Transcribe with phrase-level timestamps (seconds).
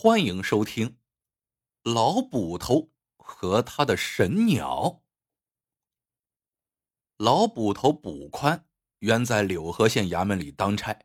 [0.00, 0.90] 欢迎收听
[1.82, 5.02] 《老捕头和他的神鸟》。
[7.16, 8.68] 老捕头捕宽
[9.00, 11.00] 原在柳河县衙门里当差，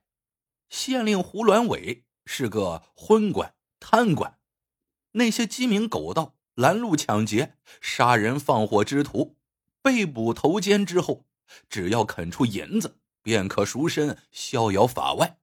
[0.69, 4.37] 县令胡鸾伟是个昏官贪官，
[5.13, 9.35] 那些鸡鸣狗盗、拦路抢劫、杀人放火之徒，
[9.81, 11.25] 被捕投监之后，
[11.67, 15.39] 只要肯出银子，便可赎身，逍遥法外。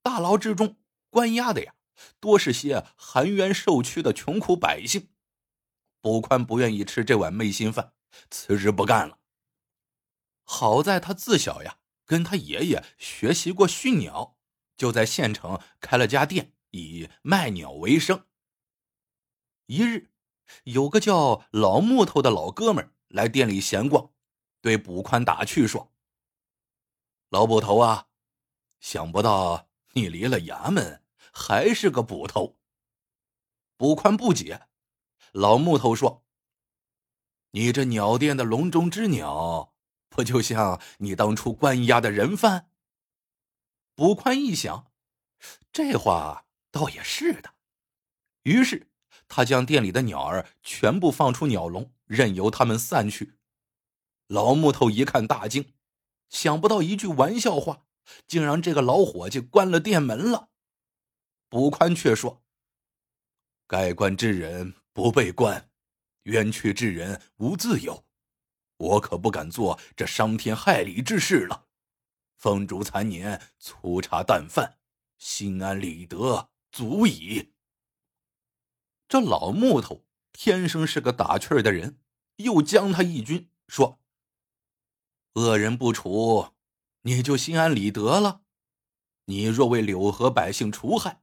[0.00, 0.76] 大牢之中
[1.10, 1.74] 关押的呀。
[2.20, 5.08] 多是些含冤受屈的穷苦百姓，
[6.00, 7.92] 卜宽不愿意吃这碗昧心饭，
[8.30, 9.18] 辞职不干了。
[10.44, 14.36] 好在他自小呀跟他爷爷学习过驯鸟，
[14.76, 18.26] 就在县城开了家店，以卖鸟为生。
[19.66, 20.10] 一日，
[20.64, 24.10] 有个叫老木头的老哥们来店里闲逛，
[24.60, 25.92] 对卜宽打趣说
[27.30, 28.08] ：“老捕头啊，
[28.80, 31.01] 想不到你离了衙门。”
[31.32, 32.58] 还是个捕头。
[33.76, 34.68] 捕宽不解，
[35.32, 36.24] 老木头说
[37.50, 39.74] ：“你这鸟店的笼中之鸟，
[40.08, 42.70] 不就像你当初关押的人犯？”
[43.96, 44.92] 捕宽一想，
[45.72, 47.54] 这话倒也是的，
[48.44, 48.90] 于是
[49.26, 53.34] 他将店里的鸟儿全部放出鸟笼，任由他们散去。
[54.28, 55.74] 老木头一看大惊，
[56.30, 57.86] 想不到一句玩笑话，
[58.26, 60.50] 竟让这个老伙计关了店门了。
[61.52, 62.42] 卜宽却说
[63.68, 65.68] ：“该关之人不被关，
[66.22, 68.06] 冤屈之人无自由。
[68.78, 71.66] 我可不敢做这伤天害理之事了。
[72.38, 74.78] 风烛残年，粗茶淡饭，
[75.18, 77.52] 心安理得足矣。”
[79.06, 82.00] 这老木头天生是个打趣的人，
[82.36, 84.00] 又将他一军，说
[85.36, 86.54] ：“恶人不除，
[87.02, 88.40] 你就心安理得了。
[89.26, 91.18] 你若为柳河百姓除害。”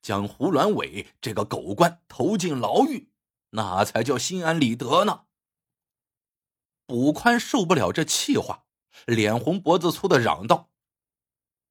[0.00, 3.10] 将胡鸾伟这个狗官投进牢狱，
[3.50, 5.24] 那才叫心安理得呢。
[6.86, 8.66] 卜宽受不了这气话，
[9.06, 10.70] 脸红脖子粗的嚷道：“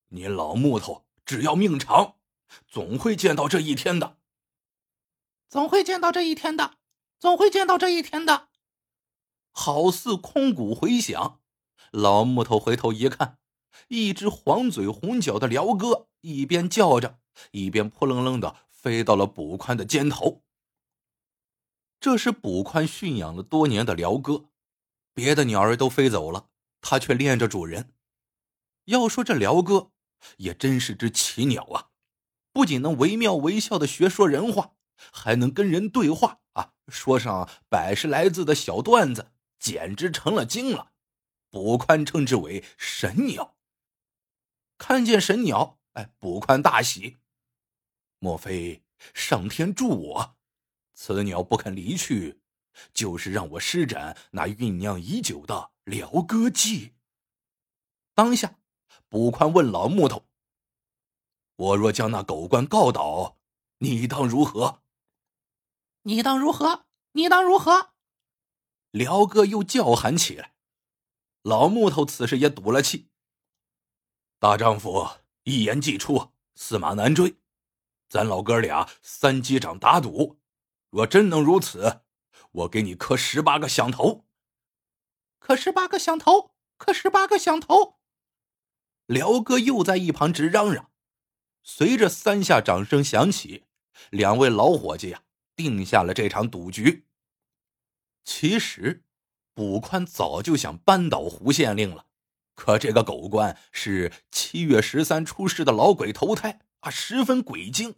[0.09, 2.15] 你老木头，只要命长，
[2.67, 4.17] 总会见到这一天的，
[5.47, 6.75] 总会见到这一天的，
[7.17, 8.49] 总会见到这一天的。”
[9.57, 11.39] 好似空谷回响。
[11.91, 13.39] 老木头回头一看，
[13.87, 17.19] 一只黄嘴红脚的辽哥一边叫着。
[17.51, 20.43] 一边扑棱棱的飞到了卜宽的肩头。
[21.99, 24.49] 这是卜宽驯养了多年的辽哥，
[25.13, 26.49] 别的鸟儿都飞走了，
[26.81, 27.93] 它却恋着主人。
[28.85, 29.91] 要说这辽哥
[30.37, 31.89] 也真是只奇鸟啊，
[32.51, 34.75] 不仅能惟妙惟肖的学说人话，
[35.11, 40.91] 还能跟人对话啊，说上百十来字的小段子，简直成了精了。
[41.49, 43.55] 卜宽称之为神鸟。
[44.77, 47.17] 看见神鸟，哎，卜宽大喜。
[48.19, 48.83] 莫非
[49.13, 50.35] 上天助我，
[50.93, 52.41] 此鸟不肯离去，
[52.93, 56.93] 就是让我施展那酝酿已久的辽歌计。
[58.13, 58.57] 当下，
[59.09, 60.25] 捕宽问老木头
[61.57, 63.37] ：“我若将那狗官告倒，
[63.79, 64.81] 你当如何
[66.03, 66.85] ？”“你当如何？
[67.11, 67.91] 你当如何？”
[68.91, 70.55] 辽哥又叫喊起来。
[71.41, 73.09] 老木头此时也赌了气
[74.39, 75.07] ：“大丈夫
[75.43, 77.35] 一言既出，驷马难追。”
[78.07, 80.39] 咱老哥俩三击掌打赌，
[80.89, 82.01] 若真能如此，
[82.51, 84.25] 我给你磕十八个响头。
[85.39, 87.99] 磕十八个响头，磕十八个响头。
[89.05, 90.91] 辽哥又在一旁直嚷嚷。
[91.63, 93.65] 随着三下掌声响起，
[94.11, 95.23] 两位老伙计呀
[95.55, 97.05] 定下了这场赌局。
[98.23, 99.03] 其实，
[99.53, 102.07] 卜宽早就想扳倒胡县令了，
[102.53, 106.64] 可这个狗官是七月十三出世的老鬼投胎。
[106.85, 107.95] 他十分鬼精，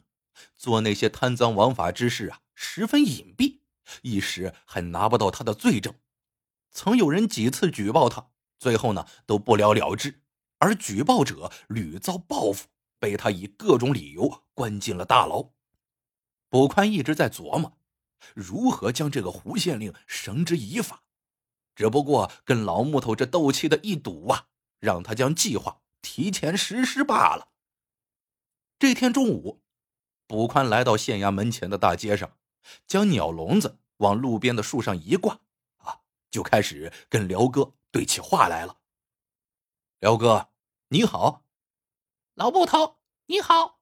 [0.56, 3.60] 做那些贪赃枉法之事啊，十分隐蔽，
[4.02, 5.94] 一时还拿不到他的罪证。
[6.72, 10.22] 曾有人几次举报他，最后呢都不了了之，
[10.60, 15.50] 而举报者屡遭报复，被他以各种理由关进了大牢。
[16.48, 17.78] 卜宽一直在琢磨，
[18.34, 21.04] 如何将这个胡县令绳之以法，
[21.76, 24.46] 只不过跟老木头这斗气的一赌啊，
[24.80, 27.50] 让他将计划提前实施罢了。
[28.80, 29.64] 这天中午，
[30.28, 32.38] 卜宽来到县衙门前的大街上，
[32.86, 35.40] 将鸟笼子往路边的树上一挂，
[35.78, 38.78] 啊，就开始跟辽哥对起话来了。
[40.00, 40.50] 辽哥，
[40.90, 41.44] 你好。
[42.36, 43.80] 老捕头，你好。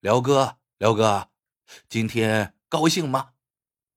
[0.00, 1.30] 辽哥，辽哥，
[1.88, 3.32] 今天高兴吗？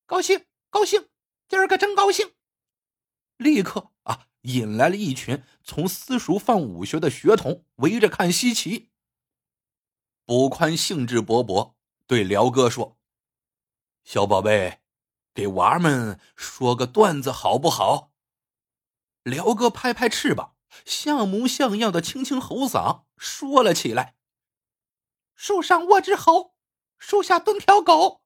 [0.05, 1.09] 高兴，高兴，
[1.49, 2.31] 今儿个真高兴。
[3.35, 8.92] 立刻啊，引来了一群从私塾放武学的学童，围着看稀奇。
[10.25, 11.73] 卜宽兴致勃勃，
[12.07, 12.97] 对辽哥说
[14.03, 14.81] ：“小宝贝，
[15.33, 18.11] 给娃们说个段子好不好？”
[19.23, 20.55] 辽哥拍拍翅膀，
[20.85, 24.15] 像模像样的清清喉嗓说了起来
[25.35, 26.55] ：“树上卧只猴，
[26.97, 28.23] 树下蹲条狗，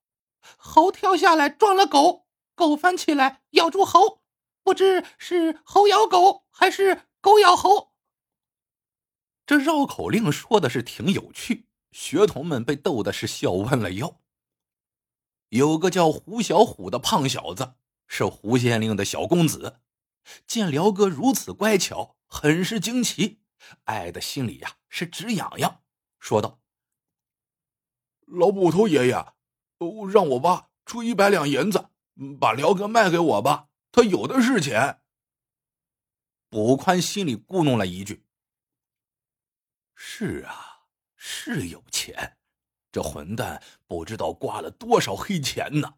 [0.56, 4.22] 猴跳下来撞了狗，狗翻起来咬住猴，
[4.62, 7.92] 不知是猴咬狗还是狗咬猴。”
[9.46, 14.20] 这绕口令说的是挺有趣，学童们被逗的是笑弯了腰。
[15.48, 17.74] 有个叫胡小虎的胖小子，
[18.06, 19.80] 是胡县令的小公子，
[20.46, 23.40] 见辽哥如此乖巧，很是惊奇，
[23.84, 25.82] 爱的心里呀是直痒痒，
[26.20, 26.60] 说道
[28.28, 29.14] ：“老捕头爷爷，
[30.12, 31.88] 让我爸出一百两银子，
[32.38, 35.00] 把辽哥卖给我吧，他有的是钱。”
[36.50, 38.26] 捕宽心里咕哝了一句。
[39.94, 40.67] 是啊，
[41.20, 42.38] 是有钱，
[42.92, 45.96] 这混蛋不知道刮了多少黑钱呢。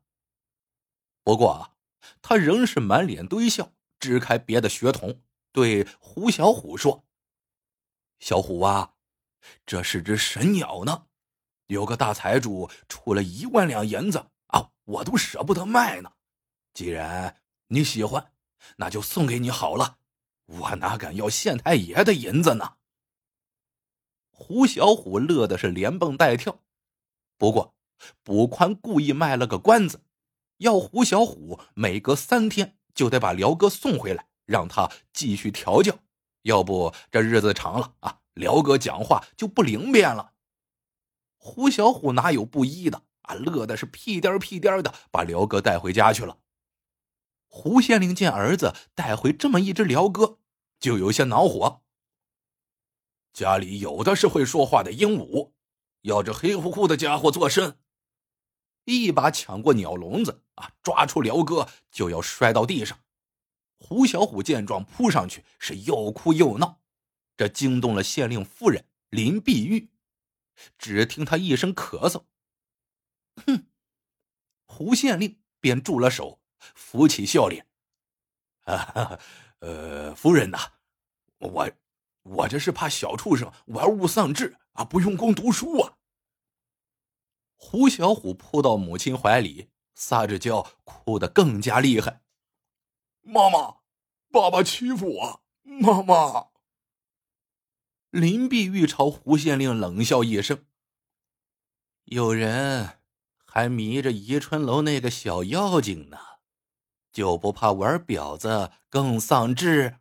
[1.23, 1.77] 不过啊，
[2.23, 5.21] 他仍是满脸堆笑，支开别的学童，
[5.53, 7.05] 对胡小虎说
[8.19, 8.95] ：“小虎啊，
[9.67, 11.07] 这是只神鸟呢，
[11.67, 16.11] 有个大财主出了一万两银子啊，我都舍不得卖呢。
[16.73, 18.33] 既然你喜欢，
[18.79, 19.99] 那就送给你好了，
[20.47, 22.79] 我哪敢要县太爷的银子呢？”
[24.43, 26.61] 胡小虎乐的是连蹦带跳，
[27.37, 27.75] 不过
[28.23, 30.01] 卜宽故意卖了个关子，
[30.57, 35.99] 要胡小虎每隔三天就得把辽哥送回来，让他继续调教，
[36.43, 40.33] 要不这日子长了啊，辽哥讲话就不灵便了。
[41.37, 43.35] 胡小虎哪有不依的啊？
[43.35, 46.39] 乐的是屁颠屁颠的，把辽哥带回家去了。
[47.47, 50.39] 胡县令见儿子带回这么一只辽哥，
[50.81, 51.83] 就有些恼火。
[53.33, 55.53] 家里有的是会说话的鹦鹉，
[56.03, 57.79] 要这黑乎乎的家伙做甚？
[58.85, 62.99] 一把抢过鸟笼子啊，抓出辽哥就要摔到地上。
[63.79, 66.81] 胡小虎见状扑上去，是又哭又闹，
[67.37, 69.91] 这惊动了县令夫人林碧玉。
[70.77, 72.25] 只听他一声咳嗽，
[73.47, 73.67] 哼！
[74.67, 77.67] 胡县令便住了手，扶起笑脸
[78.65, 79.19] ：“啊，
[79.61, 80.59] 呃，夫人呐，
[81.39, 81.71] 我……”
[82.23, 85.95] 我这是怕小畜生玩物丧志啊，不用功读书啊！
[87.57, 92.23] 胡小虎扑到母亲怀里，撒着娇，哭得更加厉害。
[93.23, 93.77] 妈妈，
[94.31, 96.49] 爸爸欺负我，妈妈！
[98.11, 100.65] 林碧玉朝胡县令冷笑一声
[102.05, 102.99] ：“有人
[103.45, 106.19] 还迷着宜春楼那个小妖精呢，
[107.13, 109.99] 就不怕玩婊子更丧志？”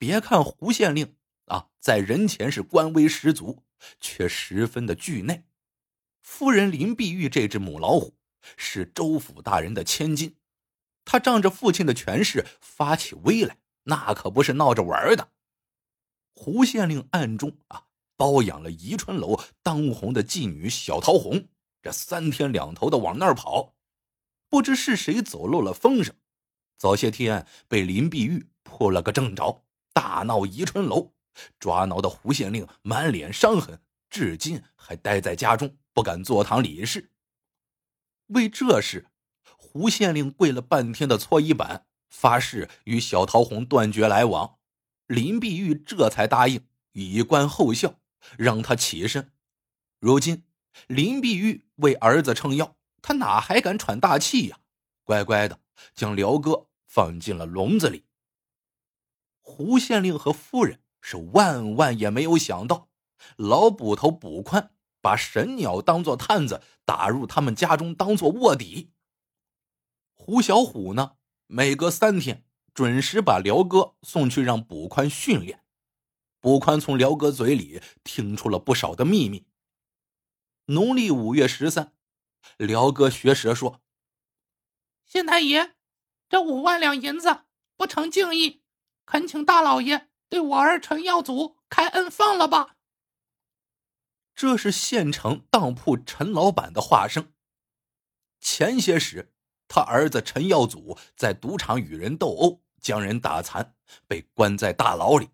[0.00, 1.14] 别看胡县令
[1.44, 3.64] 啊，在人前是官威十足，
[4.00, 5.44] 却十分的惧内。
[6.22, 8.16] 夫人林碧玉这只母老虎
[8.56, 10.36] 是州府大人的千金，
[11.04, 15.32] 她仗着父亲的权势发起威来，那可不是闹着玩的。
[16.32, 17.84] 胡县令暗中啊
[18.16, 21.48] 包养了宜春楼当红的妓女小桃红，
[21.82, 23.74] 这三天两头的往那儿跑，
[24.48, 26.14] 不知是谁走漏了风声，
[26.78, 29.66] 早些天被林碧玉破了个正着。
[29.92, 31.12] 大闹宜春楼，
[31.58, 37.10] 抓挠的胡县令满脸伤痕，至今还待在家中，不敢坐堂理事。
[38.28, 39.08] 为这事，
[39.56, 44.58] 胡县令跪了半天的搓衣板，发誓与小桃红断绝来往。
[45.06, 47.98] 林碧玉这才答应以观后效，
[48.38, 49.32] 让他起身。
[49.98, 50.44] 如今
[50.86, 54.58] 林碧玉为儿子撑腰，他哪还敢喘大气呀？
[55.02, 55.58] 乖乖的
[55.94, 58.04] 将辽哥放进了笼子里。
[59.50, 62.88] 胡县令和夫人是万万也没有想到，
[63.36, 68.92] 老捕头捕宽把神鸟当做探子打入他们家中，当做卧底。
[70.14, 71.16] 胡小虎呢，
[71.48, 75.64] 每隔三天准时把辽哥送去让捕宽训练。
[76.38, 79.46] 捕宽从辽哥嘴里听出了不少的秘密。
[80.66, 81.92] 农历五月十三，
[82.56, 83.82] 辽哥学舌说
[85.04, 85.74] ：“县太爷，
[86.28, 87.40] 这五万两银子
[87.76, 88.62] 不成敬意。”
[89.10, 92.76] 恳请大老爷对我儿陈耀祖开恩放了吧。
[94.36, 97.32] 这是县城当铺陈老板的话声。
[98.38, 99.34] 前些时，
[99.66, 103.74] 他儿子陈耀祖在赌场与人斗殴，将人打残，
[104.06, 105.30] 被关在大牢里。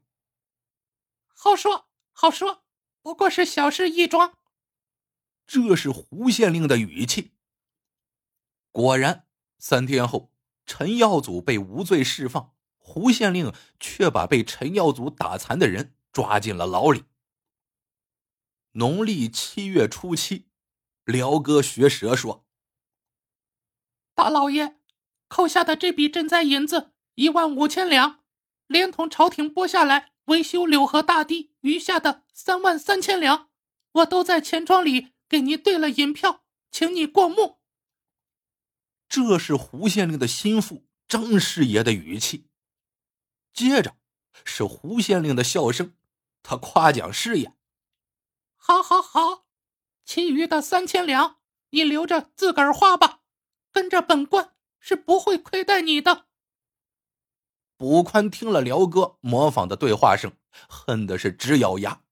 [1.35, 2.65] 好说好说，
[3.03, 4.39] 不过是小事一桩。
[5.47, 7.35] 这是胡县令的语气。
[8.73, 9.27] 果然，
[9.59, 10.33] 三天后，
[10.65, 12.56] 陈耀祖被无罪释放。
[12.87, 17.03] 胡县令却把被陈耀祖打残的人抓进了牢里。
[18.75, 20.47] 农历七月初七，
[21.05, 22.47] 辽哥学舌说
[24.15, 24.79] ：“大老爷，
[25.27, 28.21] 扣下的这笔赈灾银子一万五千两，
[28.69, 33.51] 连同朝廷拨下来维修柳河大堤余下的三万三千两，
[33.91, 37.59] 我都在钱庄里给您兑了银票，请你过目。”
[39.11, 42.46] 这是胡县令的心腹张师爷的语气。
[43.57, 43.97] 接着
[44.45, 45.95] 是胡县令的笑声，
[46.43, 47.55] 他夸奖师爷
[48.55, 49.47] ：“好，好，好。”
[50.05, 51.39] 其余的三千两，
[51.71, 53.23] 你留着自个儿花吧，
[53.73, 56.27] 跟着本官是不会亏待你的。
[57.79, 60.33] 卜宽听了辽哥模仿的对话声，
[60.69, 62.03] 恨的是直咬牙。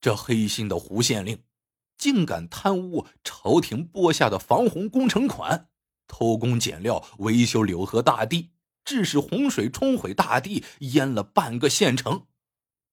[0.00, 1.44] 这黑心的胡县令，
[1.96, 5.70] 竟敢贪污朝廷拨下的防洪工程款，
[6.08, 8.50] 偷工减料维修柳河大堤，
[8.84, 12.26] 致使洪水冲毁大地，淹了半个县城。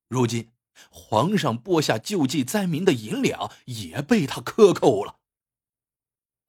[0.08, 0.52] 如今。
[0.90, 5.20] 皇上拨下救济灾民的银两也被他克扣了。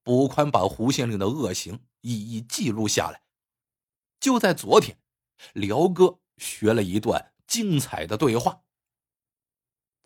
[0.04, 3.24] 卜宽把胡县令的恶行一一记录下来。
[4.20, 4.98] 就在昨天，
[5.52, 8.62] 辽哥学了一段精彩的对话：“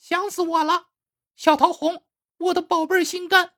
[0.01, 0.89] 想死我了，
[1.37, 2.05] 小桃红，
[2.39, 3.55] 我的宝贝心肝。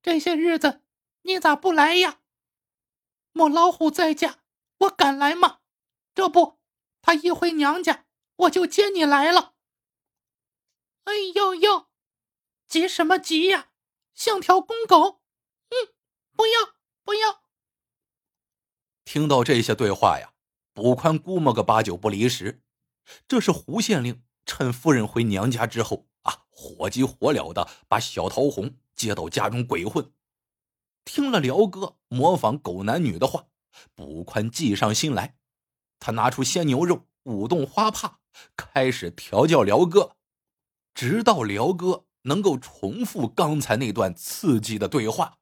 [0.00, 0.82] 这些日子
[1.22, 2.20] 你咋不来呀？
[3.32, 4.38] 母老虎在家，
[4.80, 5.60] 我敢来吗？
[6.14, 6.58] 这不，
[7.00, 8.04] 他一回娘家。”
[8.40, 9.52] 我就接你来了。
[11.04, 11.88] 哎呦呦，
[12.66, 13.68] 急什么急呀？
[14.14, 15.20] 像条公狗。
[15.68, 15.92] 嗯，
[16.34, 17.42] 不要不要。
[19.04, 20.32] 听到这些对话呀，
[20.72, 22.62] 卜宽估摸个八九不离十。
[23.28, 30.14] 这是胡县令趁夫人回娘家之后啊，火急火燎的把小桃红接到家中鬼混。
[31.04, 33.49] 听了辽哥模仿狗男女的话，
[33.94, 35.36] 卜宽计上心来，
[35.98, 37.06] 他拿出鲜牛肉。
[37.24, 38.20] 舞动花帕，
[38.56, 40.16] 开始调教辽哥，
[40.94, 45.38] 直到辽哥能够重复刚才那段刺激的对话。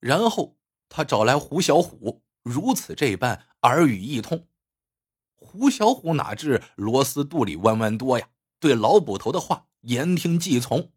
[0.00, 4.48] 然后他找来胡小虎，如此这般耳语一通。
[5.36, 8.28] 胡小虎哪知螺丝肚里弯弯多呀，
[8.58, 10.92] 对老捕头的话言听计从。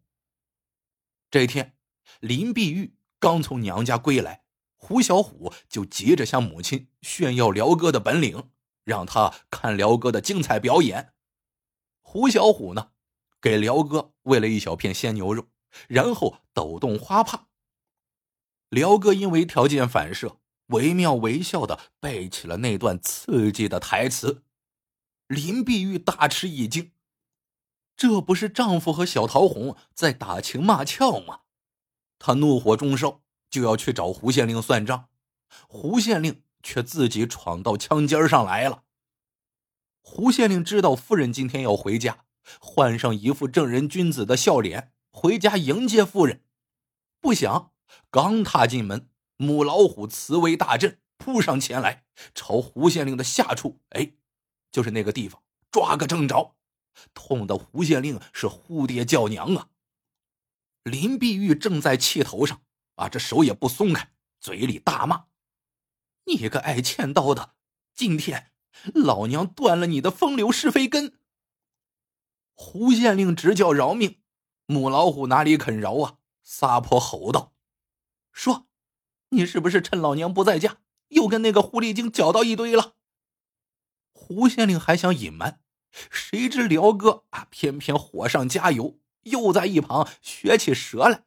[1.30, 1.76] 这天，
[2.18, 4.43] 林碧玉刚从娘家归来，
[4.84, 8.50] 胡小虎就急着向母亲炫耀辽哥的本领。
[8.84, 11.14] 让他看辽哥的精彩表演。
[12.02, 12.90] 胡小虎呢，
[13.40, 15.48] 给辽哥喂了一小片鲜牛肉，
[15.88, 17.48] 然后抖动花帕。
[18.68, 24.42] 辽哥因为条件反射，惟妙惟肖的背起了那段刺激的台词。
[25.28, 26.92] 林碧玉大吃一惊，
[27.96, 31.40] 这不是丈夫和小桃红在打情骂俏吗？
[32.18, 33.22] 她怒火中烧，
[33.54, 35.08] 就要去找胡县令算账。
[35.68, 36.42] 胡县令。
[36.66, 38.84] 却自己闯到枪尖上来了。
[40.00, 42.24] 胡县令知道夫人今天要回家，
[42.58, 46.42] 换上一副正人君子的笑脸回家迎接夫人。
[47.20, 47.72] 不想
[48.10, 54.12] 刚踏进门，母老虎慈威大阵扑上前来，朝胡县令的下处，哎，
[54.72, 56.54] 就是那个地方抓个正着，
[57.12, 59.68] 痛得胡县令是呼爹叫娘啊！
[60.82, 62.62] 林碧玉正在气头上，
[62.94, 65.26] 啊，这手也不松开，嘴里大骂。
[66.26, 67.54] 你个爱欠刀的！
[67.94, 68.50] 今天
[68.94, 71.18] 老娘断了你的风流是非根！
[72.54, 74.20] 胡县令直叫饶命，
[74.66, 76.18] 母老虎哪里肯饶啊？
[76.42, 77.54] 撒泼吼道
[78.32, 78.66] ：“说，
[79.30, 82.94] 你是不是趁老娘不在家，又跟那个狐狸精搅到一堆了？”
[84.12, 85.60] 胡县令还想隐瞒，
[86.10, 91.24] 谁知辽哥啊，偏偏火上加油，又在一旁学起蛇来。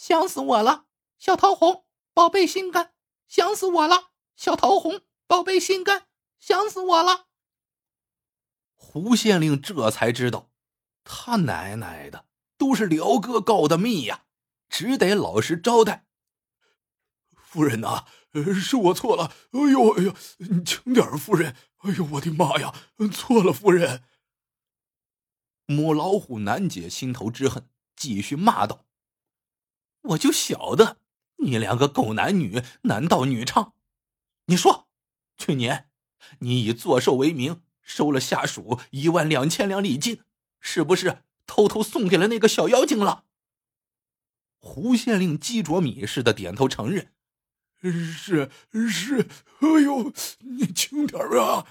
[0.00, 0.86] 想死我了，
[1.18, 2.94] 小桃红，宝贝心肝！
[3.26, 6.06] 想死我了，小桃红，宝贝心肝，
[6.38, 7.26] 想死我了。
[8.76, 10.52] 胡县令这才知道，
[11.02, 12.26] 他奶奶的，
[12.56, 14.26] 都是辽哥告的密呀，
[14.68, 16.06] 只得老实招待。
[17.34, 18.06] 夫人呐，
[18.54, 20.14] 是我错了，哎呦哎呦，
[20.64, 22.72] 轻点夫人，哎呦我的妈呀，
[23.12, 24.04] 错了，夫人。
[25.66, 28.86] 母老虎难解心头之恨，继续骂道
[30.08, 30.98] ：“我就晓得。”
[31.40, 33.72] 你两个狗男女，男盗女娼！
[34.46, 34.88] 你说，
[35.36, 35.88] 去年
[36.40, 40.22] 你以做寿为名收了下属一万两千两礼金，
[40.58, 43.24] 是不是偷偷送给了那个小妖精了？
[44.58, 47.12] 胡县令鸡啄米似的点头承认
[47.80, 48.50] ：“是
[48.90, 49.28] 是。”
[49.62, 51.66] 哎呦，你轻点啊！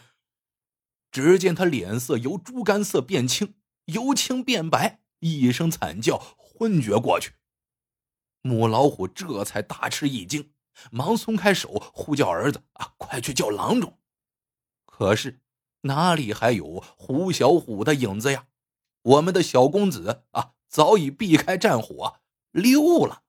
[1.11, 7.33] 只见他脸色由猪肝色变青，由青变白，一声惨叫，昏厥过去。
[8.41, 10.51] 母老虎这才大吃一惊，
[10.91, 13.97] 忙松开手，呼叫儿子：“啊，快去叫郎中！”
[14.85, 15.41] 可是
[15.81, 18.47] 哪里还有胡小虎的影子呀？
[19.03, 22.19] 我们的小公子啊，早已避开战火
[22.51, 23.23] 溜了。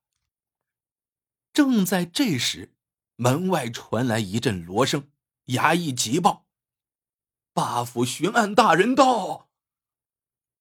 [1.52, 2.74] 正在这时，
[3.16, 5.10] 门外传来一阵锣声，
[5.46, 6.46] 衙役急报
[7.52, 9.48] ：“八府巡按大人到。”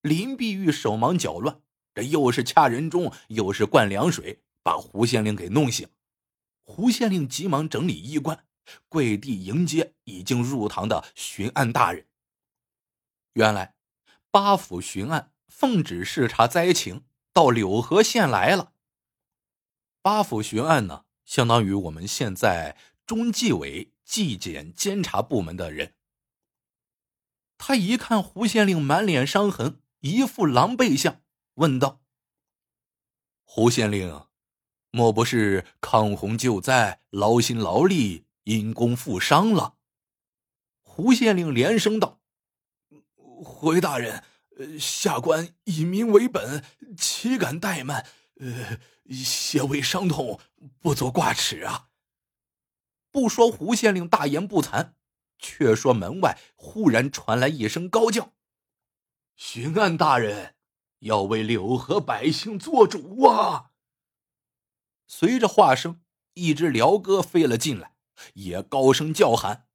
[0.02, 1.62] 林碧玉手忙脚乱，
[1.98, 5.90] 这又是掐人中，又是灌凉水，把胡县令给弄醒。
[6.64, 8.46] 胡县令急忙整理衣冠，
[8.88, 12.06] 跪地迎接已经入堂的巡按大人。
[13.34, 13.74] 原来，
[14.30, 18.74] 八府巡按奉旨视察灾情，到柳河县来了。
[20.04, 22.78] 八府巡按呢，相当于我们现在
[23.08, 25.96] 中纪委纪检监察部门的人。
[27.58, 31.24] 他一看胡县令满脸伤痕，一副狼狈相，
[31.58, 32.02] 问道
[33.46, 34.26] ：“胡县令，
[34.90, 39.76] 莫不是抗洪救灾劳心劳力，因公负伤了？”
[40.82, 42.20] 胡县令连声道
[43.46, 44.24] ：“回大人，
[44.80, 46.64] 下官以民为本，
[46.98, 48.04] 岂敢怠慢？
[48.40, 50.38] 呃。”些微伤痛，
[50.82, 51.88] 不足挂齿啊。
[53.10, 54.96] 不说胡县令大言不惭，
[55.40, 58.34] 却说门外忽然传来一声高叫
[59.38, 60.57] ：“巡按大人
[61.00, 63.72] 要为柳河百姓做主啊！”
[65.08, 66.02] 随着话声，
[66.34, 67.96] 一只辽哥飞了进来，
[68.34, 69.68] 也高声叫喊：“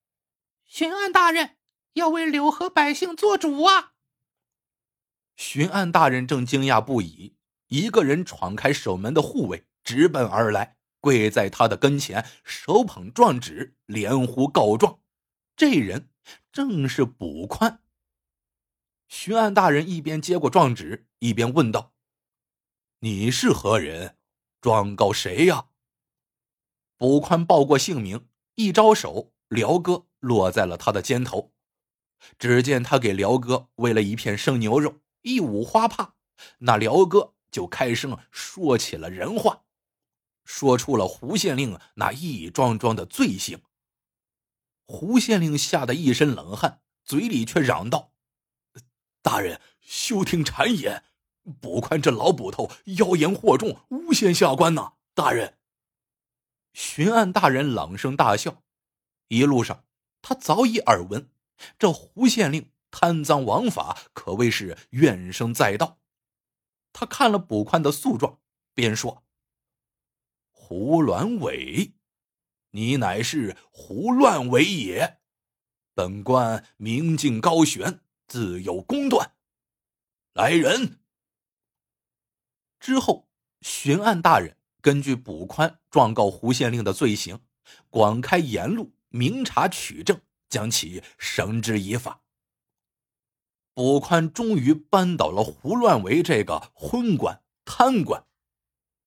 [0.64, 1.56] 巡按大人
[1.94, 3.92] 要为柳河百姓做主啊！”
[5.36, 7.36] 巡按大人正惊讶不已。
[7.68, 15.00] 一个人闯开守门的护卫，直奔而来，跪在他的跟前，手捧状纸，连呼告状。
[15.56, 16.10] 这人
[16.52, 17.82] 正是卜宽。
[19.08, 21.92] 巡按大人一边接过状纸，一边问道
[22.98, 24.16] ：“你是何人？
[24.60, 25.68] 状告谁呀？”
[26.98, 28.26] 卜宽报过姓名，
[28.56, 31.52] 一招手，辽哥落在了他的肩头。
[32.40, 36.16] 只见他给辽哥喂了一片生牛肉，一捂花帕，
[36.58, 37.34] 那辽哥。
[37.52, 39.64] 就开声说起了人话，
[40.44, 43.62] 说出了胡县令那一桩桩的罪行。
[44.86, 48.14] 胡县令吓得一身冷汗，嘴里却嚷道
[49.20, 51.04] ：“大人休听谗言，
[51.60, 55.58] 捕宽这老捕头妖言惑众，诬陷下官呐！”大人，
[56.72, 58.62] 巡按大人朗声大笑。
[59.28, 59.84] 一路上，
[60.22, 61.30] 他早已耳闻
[61.78, 65.98] 这胡县令贪赃枉法，可谓是怨声载道。
[66.92, 68.38] 他看了捕宽的诉状，
[68.74, 69.24] 便说
[70.52, 71.92] ：“胡乱伟，
[72.70, 75.18] 你乃是胡乱伟也。
[75.94, 79.34] 本官明镜高悬，自有公断。
[80.32, 81.00] 来人！”
[82.82, 83.28] 之后，
[83.60, 87.38] 巡按大人根据卜宽状告胡县令的罪行，
[87.88, 92.22] 广开言路，明察取证，将其绳之以法。
[93.72, 98.26] 卜宽终于扳倒了胡乱为这个昏官贪官，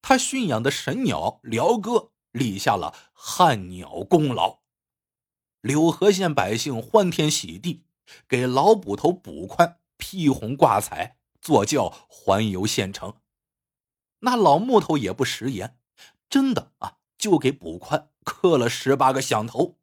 [0.01, 4.59] 他驯养的神鸟辽哥立下了撼鸟功劳。
[5.59, 7.83] 柳河县百姓欢天喜地，
[8.25, 13.17] 给老捕头卜宽披红挂彩，坐轿环游县城。
[14.25, 15.77] 那老木头也不食言，
[16.27, 19.77] 真的啊，就给捕宽磕了十八个响头。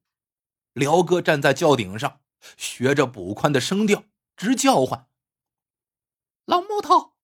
[0.72, 2.20] 辽哥站在轿顶上，
[2.56, 4.04] 学着捕宽的声调。
[4.36, 5.08] 直叫唤
[6.44, 7.14] ：“老木头，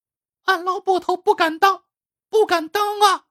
[0.45, 1.87] 俺老捕头不敢当，
[2.29, 3.27] 不敢当啊！”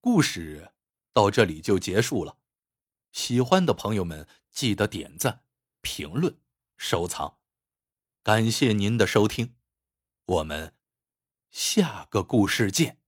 [0.00, 0.70] 故事
[1.12, 2.36] 到这里就结束了。
[3.10, 5.42] 喜欢的朋友们记得点赞、
[5.80, 6.38] 评论、
[6.76, 7.38] 收藏，
[8.22, 9.56] 感谢您的收听，
[10.26, 10.76] 我们
[11.58, 12.98] 下个故事见。